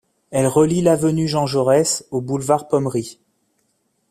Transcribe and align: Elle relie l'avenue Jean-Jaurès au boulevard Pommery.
Elle 0.31 0.47
relie 0.47 0.81
l'avenue 0.81 1.27
Jean-Jaurès 1.27 2.05
au 2.09 2.21
boulevard 2.21 2.67
Pommery. 2.67 3.19